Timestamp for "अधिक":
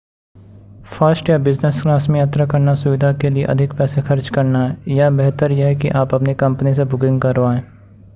3.45-3.73